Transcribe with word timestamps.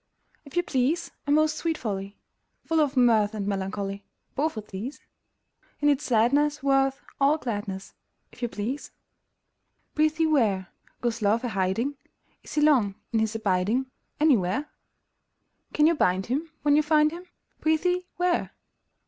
If 0.45 0.57
you 0.57 0.63
please, 0.63 1.11
A 1.27 1.31
most 1.31 1.55
sweet 1.57 1.77
folly! 1.77 2.17
Full 2.65 2.79
of 2.81 2.97
mirth 2.97 3.35
and 3.35 3.45
melancholy: 3.45 4.03
Both 4.33 4.57
of 4.57 4.65
these! 4.69 4.99
In 5.79 5.89
its 5.89 6.03
sadness 6.03 6.63
worth 6.63 7.03
all 7.19 7.37
gladness, 7.37 7.93
If 8.31 8.41
you 8.41 8.47
please! 8.49 8.89
Prithee 9.93 10.25
where, 10.25 10.69
Goes 11.01 11.21
Love 11.21 11.43
a 11.43 11.49
hiding? 11.49 11.97
Is 12.41 12.55
he 12.55 12.61
long 12.61 12.95
in 13.13 13.19
his 13.19 13.35
abiding 13.35 13.91
Anywhere? 14.19 14.71
Can 15.71 15.85
you 15.85 15.93
bind 15.93 16.25
him 16.25 16.51
when 16.63 16.75
you 16.75 16.81
find 16.81 17.11
him; 17.11 17.25
Prithee, 17.59 18.07
where? 18.17 18.53